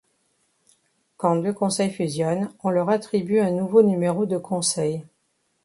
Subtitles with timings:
[1.17, 5.05] Quand deux conseils fusionnent, on leur attribue un nouveau numéro de conseil.